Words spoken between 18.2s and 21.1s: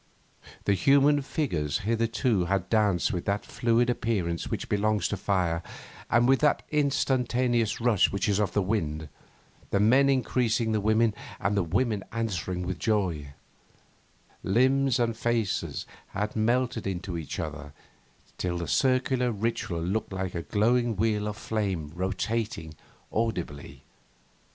till the circular ritual looked like a glowing